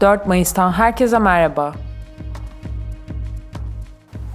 4 0.00 0.26
Mayıs'tan 0.26 0.72
herkese 0.72 1.18
merhaba. 1.18 1.72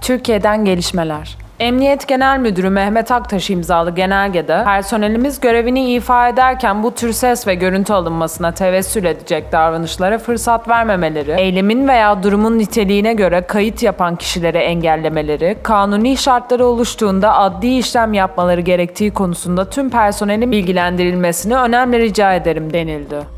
Türkiye'den 0.00 0.64
gelişmeler. 0.64 1.36
Emniyet 1.60 2.08
Genel 2.08 2.38
Müdürü 2.38 2.70
Mehmet 2.70 3.10
Aktaş 3.10 3.50
imzalı 3.50 3.94
genelgede 3.94 4.64
personelimiz 4.64 5.40
görevini 5.40 5.92
ifa 5.92 6.28
ederken 6.28 6.82
bu 6.82 6.94
tür 6.94 7.12
ses 7.12 7.46
ve 7.46 7.54
görüntü 7.54 7.92
alınmasına 7.92 8.52
tevessül 8.52 9.04
edecek 9.04 9.52
davranışlara 9.52 10.18
fırsat 10.18 10.68
vermemeleri, 10.68 11.30
eylemin 11.30 11.88
veya 11.88 12.22
durumun 12.22 12.58
niteliğine 12.58 13.14
göre 13.14 13.40
kayıt 13.40 13.82
yapan 13.82 14.16
kişilere 14.16 14.58
engellemeleri, 14.58 15.56
kanuni 15.62 16.16
şartları 16.16 16.66
oluştuğunda 16.66 17.38
adli 17.38 17.78
işlem 17.78 18.14
yapmaları 18.14 18.60
gerektiği 18.60 19.10
konusunda 19.10 19.70
tüm 19.70 19.90
personelin 19.90 20.52
bilgilendirilmesini 20.52 21.56
önemli 21.56 21.98
rica 21.98 22.34
ederim 22.34 22.72
denildi. 22.72 23.35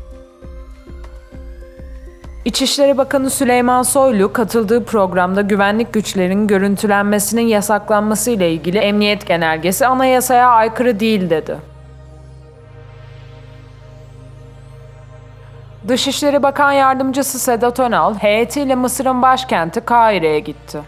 İçişleri 2.49 2.97
Bakanı 2.97 3.29
Süleyman 3.29 3.83
Soylu 3.83 4.33
katıldığı 4.33 4.83
programda 4.83 5.41
güvenlik 5.41 5.93
güçlerinin 5.93 6.47
görüntülenmesinin 6.47 7.47
yasaklanması 7.47 8.31
ile 8.31 8.51
ilgili 8.53 8.77
emniyet 8.77 9.27
genelgesi 9.27 9.85
anayasaya 9.85 10.49
aykırı 10.49 10.99
değil 10.99 11.29
dedi. 11.29 11.57
Dışişleri 15.87 16.43
Bakan 16.43 16.71
Yardımcısı 16.71 17.39
Sedat 17.39 17.79
Önal, 17.79 18.15
heyetiyle 18.15 18.75
Mısır'ın 18.75 19.21
başkenti 19.21 19.81
Kahire'ye 19.81 20.39
gitti. 20.39 20.79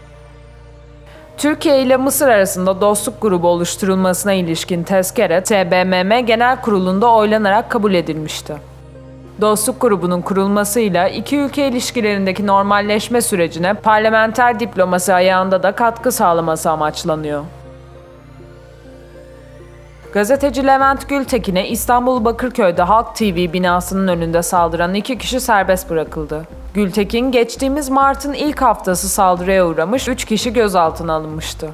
Türkiye 1.38 1.82
ile 1.82 1.96
Mısır 1.96 2.28
arasında 2.28 2.80
dostluk 2.80 3.22
grubu 3.22 3.48
oluşturulmasına 3.48 4.32
ilişkin 4.32 4.82
tezkere 4.82 5.42
TBMM 5.42 6.26
Genel 6.26 6.60
Kurulu'nda 6.60 7.10
oylanarak 7.10 7.70
kabul 7.70 7.94
edilmişti. 7.94 8.71
Dostluk 9.40 9.80
grubunun 9.80 10.20
kurulmasıyla 10.20 11.08
iki 11.08 11.36
ülke 11.36 11.68
ilişkilerindeki 11.68 12.46
normalleşme 12.46 13.20
sürecine 13.20 13.74
parlamenter 13.74 14.60
diplomasi 14.60 15.14
ayağında 15.14 15.62
da 15.62 15.72
katkı 15.72 16.12
sağlaması 16.12 16.70
amaçlanıyor. 16.70 17.44
Gazeteci 20.12 20.66
Levent 20.66 21.08
Gültekin'e 21.08 21.68
İstanbul 21.68 22.24
Bakırköy'de 22.24 22.82
Halk 22.82 23.16
TV 23.16 23.52
binasının 23.52 24.08
önünde 24.08 24.42
saldıran 24.42 24.94
iki 24.94 25.18
kişi 25.18 25.40
serbest 25.40 25.90
bırakıldı. 25.90 26.44
Gültekin 26.74 27.32
geçtiğimiz 27.32 27.88
Mart'ın 27.88 28.32
ilk 28.32 28.62
haftası 28.62 29.08
saldırıya 29.08 29.66
uğramış, 29.66 30.08
3 30.08 30.24
kişi 30.24 30.52
gözaltına 30.52 31.12
alınmıştı. 31.12 31.68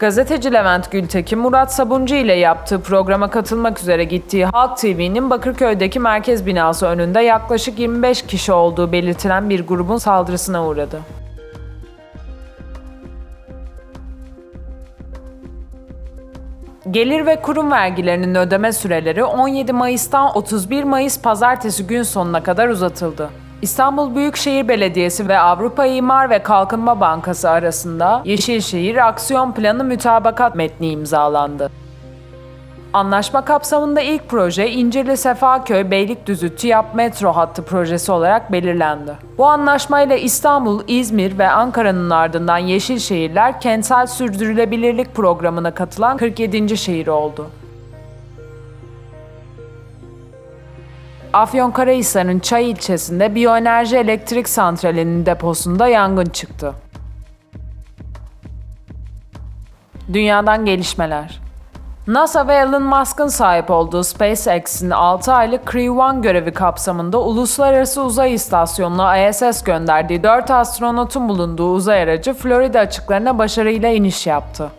Gazeteci 0.00 0.52
Levent 0.52 0.90
Gültekin, 0.90 1.38
Murat 1.38 1.74
Sabuncu 1.74 2.14
ile 2.14 2.32
yaptığı 2.32 2.82
programa 2.82 3.30
katılmak 3.30 3.80
üzere 3.80 4.04
gittiği 4.04 4.46
Halk 4.46 4.76
TV'nin 4.76 5.30
Bakırköy'deki 5.30 6.00
merkez 6.00 6.46
binası 6.46 6.86
önünde 6.86 7.20
yaklaşık 7.20 7.78
25 7.78 8.22
kişi 8.22 8.52
olduğu 8.52 8.92
belirtilen 8.92 9.50
bir 9.50 9.66
grubun 9.66 9.98
saldırısına 9.98 10.66
uğradı. 10.66 11.00
Gelir 16.90 17.26
ve 17.26 17.42
kurum 17.42 17.70
vergilerinin 17.70 18.34
ödeme 18.34 18.72
süreleri 18.72 19.24
17 19.24 19.72
Mayıs'tan 19.72 20.36
31 20.36 20.84
Mayıs 20.84 21.20
pazartesi 21.20 21.86
gün 21.86 22.02
sonuna 22.02 22.42
kadar 22.42 22.68
uzatıldı. 22.68 23.30
İstanbul 23.62 24.14
Büyükşehir 24.14 24.68
Belediyesi 24.68 25.28
ve 25.28 25.38
Avrupa 25.38 25.86
İmar 25.86 26.30
ve 26.30 26.42
Kalkınma 26.42 27.00
Bankası 27.00 27.50
arasında 27.50 28.22
Yeşilşehir 28.24 29.08
Aksiyon 29.08 29.52
Planı 29.52 29.84
mütabakat 29.84 30.54
metni 30.54 30.88
imzalandı. 30.88 31.70
Anlaşma 32.92 33.44
kapsamında 33.44 34.00
ilk 34.00 34.28
proje 34.28 34.70
İncirli 34.70 35.16
Sefaköy 35.16 35.90
Beylikdüzü 35.90 36.56
TİAP 36.56 36.94
metro 36.94 37.32
hattı 37.32 37.62
projesi 37.62 38.12
olarak 38.12 38.52
belirlendi. 38.52 39.12
Bu 39.38 39.46
anlaşmayla 39.46 40.16
İstanbul, 40.16 40.82
İzmir 40.88 41.38
ve 41.38 41.50
Ankara'nın 41.50 42.10
ardından 42.10 42.58
Yeşilşehirler 42.58 43.60
kentsel 43.60 44.06
sürdürülebilirlik 44.06 45.14
programına 45.14 45.70
katılan 45.74 46.16
47. 46.16 46.76
şehir 46.76 47.06
oldu. 47.06 47.46
Afyonkarahisar'ın 51.32 52.38
Çay 52.38 52.70
ilçesinde 52.70 53.34
biyoenerji 53.34 53.96
elektrik 53.96 54.48
santralinin 54.48 55.26
deposunda 55.26 55.88
yangın 55.88 56.26
çıktı. 56.26 56.74
Dünyadan 60.12 60.64
gelişmeler. 60.64 61.40
NASA 62.06 62.48
ve 62.48 62.54
Elon 62.54 62.82
Musk'ın 62.82 63.26
sahip 63.26 63.70
olduğu 63.70 64.04
SpaceX'in 64.04 64.90
6 64.90 65.32
aylık 65.32 65.64
Crew-1 65.64 66.22
görevi 66.22 66.52
kapsamında 66.52 67.20
Uluslararası 67.20 68.02
Uzay 68.02 68.34
İstasyonu'na 68.34 69.28
ISS 69.28 69.62
gönderdiği 69.62 70.22
4 70.22 70.50
astronotun 70.50 71.28
bulunduğu 71.28 71.72
uzay 71.72 72.02
aracı 72.02 72.34
Florida 72.34 72.80
açıklarına 72.80 73.38
başarıyla 73.38 73.88
iniş 73.88 74.26
yaptı. 74.26 74.70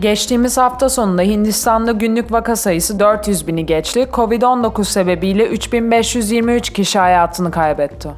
Geçtiğimiz 0.00 0.56
hafta 0.56 0.88
sonunda 0.88 1.22
Hindistan'da 1.22 1.92
günlük 1.92 2.32
vaka 2.32 2.56
sayısı 2.56 3.00
400 3.00 3.46
bini 3.46 3.66
geçti. 3.66 4.08
Covid-19 4.12 4.84
sebebiyle 4.84 5.46
3523 5.46 6.72
kişi 6.72 6.98
hayatını 6.98 7.50
kaybetti. 7.50 8.10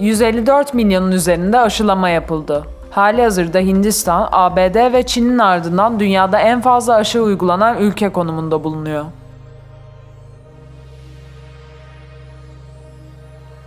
154 0.00 0.74
milyonun 0.74 1.12
üzerinde 1.12 1.58
aşılama 1.58 2.08
yapıldı. 2.08 2.64
Hali 2.90 3.22
hazırda 3.22 3.58
Hindistan, 3.58 4.28
ABD 4.32 4.92
ve 4.92 5.02
Çin'in 5.02 5.38
ardından 5.38 6.00
dünyada 6.00 6.38
en 6.38 6.60
fazla 6.60 6.94
aşı 6.94 7.22
uygulanan 7.22 7.78
ülke 7.78 8.08
konumunda 8.08 8.64
bulunuyor. 8.64 9.04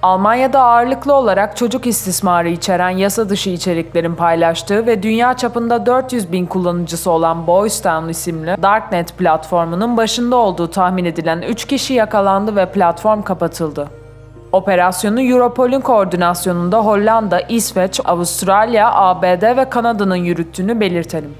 Almanya'da 0.03 0.61
ağırlıklı 0.61 1.13
olarak 1.13 1.57
çocuk 1.57 1.87
istismarı 1.87 2.49
içeren 2.49 2.89
yasa 2.89 3.29
dışı 3.29 3.49
içeriklerin 3.49 4.15
paylaştığı 4.15 4.85
ve 4.85 5.03
dünya 5.03 5.33
çapında 5.33 5.85
400 5.85 6.31
bin 6.31 6.45
kullanıcısı 6.45 7.11
olan 7.11 7.47
Boys 7.47 7.81
Town 7.81 8.09
isimli 8.09 8.55
Darknet 8.61 9.17
platformunun 9.17 9.97
başında 9.97 10.35
olduğu 10.35 10.71
tahmin 10.71 11.05
edilen 11.05 11.41
3 11.41 11.65
kişi 11.65 11.93
yakalandı 11.93 12.55
ve 12.55 12.71
platform 12.71 13.21
kapatıldı. 13.21 13.87
Operasyonu 14.51 15.21
Europol'ün 15.21 15.81
koordinasyonunda 15.81 16.79
Hollanda, 16.79 17.39
İsveç, 17.39 17.99
Avustralya, 18.05 18.93
ABD 18.93 19.57
ve 19.57 19.69
Kanada'nın 19.69 20.15
yürüttüğünü 20.15 20.79
belirtelim. 20.79 21.35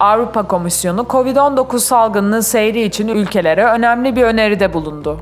Avrupa 0.00 0.42
Komisyonu 0.42 1.00
COVID-19 1.00 1.78
salgınının 1.78 2.40
seyri 2.40 2.82
için 2.82 3.08
ülkelere 3.08 3.64
önemli 3.64 4.16
bir 4.16 4.22
öneride 4.22 4.72
bulundu. 4.72 5.18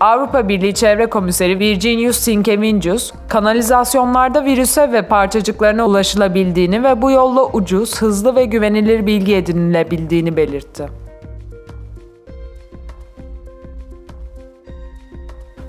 Avrupa 0.00 0.48
Birliği 0.48 0.74
Çevre 0.74 1.06
Komiseri 1.06 1.58
Virginius 1.58 2.18
Sinkevicius, 2.18 3.12
kanalizasyonlarda 3.28 4.44
virüse 4.44 4.92
ve 4.92 5.02
parçacıklarına 5.02 5.86
ulaşılabildiğini 5.86 6.84
ve 6.84 7.02
bu 7.02 7.10
yolla 7.10 7.44
ucuz, 7.44 8.02
hızlı 8.02 8.36
ve 8.36 8.44
güvenilir 8.44 9.06
bilgi 9.06 9.36
edinilebildiğini 9.36 10.36
belirtti. 10.36 11.03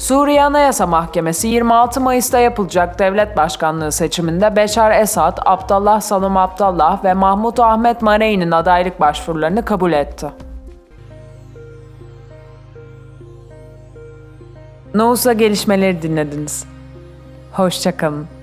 Suriye 0.05 0.43
Anayasa 0.43 0.87
Mahkemesi 0.87 1.47
26 1.47 2.01
Mayıs'ta 2.01 2.39
yapılacak 2.39 2.99
devlet 2.99 3.37
başkanlığı 3.37 3.91
seçiminde 3.91 4.55
Beşar 4.55 4.91
Esad, 5.01 5.37
Abdallah 5.45 6.01
Salom 6.01 6.37
Abdallah 6.37 7.03
ve 7.03 7.13
Mahmut 7.13 7.59
Ahmet 7.59 8.01
Marey'nin 8.01 8.51
adaylık 8.51 8.99
başvurularını 8.99 9.65
kabul 9.65 9.91
etti. 9.91 10.27
Nousa 14.93 15.33
gelişmeleri 15.33 16.01
dinlediniz. 16.01 16.65
Hoşçakalın. 17.51 18.34